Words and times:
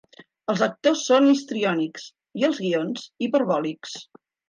Els 0.53 0.63
actors 0.67 1.03
són 1.09 1.27
histriònics 1.35 2.09
i 2.43 2.51
els 2.51 2.65
guions 2.67 3.07
hiperbòlics. 3.29 3.99